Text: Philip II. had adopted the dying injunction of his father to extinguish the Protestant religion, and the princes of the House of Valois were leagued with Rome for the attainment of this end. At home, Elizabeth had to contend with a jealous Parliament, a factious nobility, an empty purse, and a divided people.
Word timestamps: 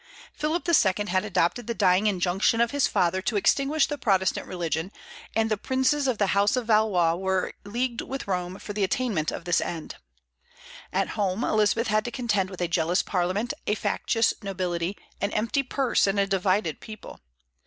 Philip 0.33 0.67
II. 0.67 1.05
had 1.09 1.23
adopted 1.23 1.67
the 1.67 1.75
dying 1.75 2.07
injunction 2.07 2.59
of 2.59 2.71
his 2.71 2.87
father 2.87 3.21
to 3.21 3.35
extinguish 3.35 3.85
the 3.85 3.99
Protestant 3.99 4.47
religion, 4.47 4.91
and 5.35 5.51
the 5.51 5.57
princes 5.57 6.07
of 6.07 6.17
the 6.17 6.33
House 6.33 6.55
of 6.55 6.65
Valois 6.65 7.13
were 7.17 7.53
leagued 7.65 8.01
with 8.01 8.27
Rome 8.27 8.57
for 8.57 8.73
the 8.73 8.83
attainment 8.83 9.29
of 9.31 9.45
this 9.45 9.61
end. 9.61 9.97
At 10.91 11.09
home, 11.09 11.43
Elizabeth 11.43 11.85
had 11.89 12.03
to 12.05 12.09
contend 12.09 12.49
with 12.49 12.61
a 12.61 12.67
jealous 12.67 13.03
Parliament, 13.03 13.53
a 13.67 13.75
factious 13.75 14.33
nobility, 14.41 14.97
an 15.21 15.29
empty 15.33 15.61
purse, 15.61 16.07
and 16.07 16.19
a 16.19 16.25
divided 16.25 16.79
people. 16.79 17.19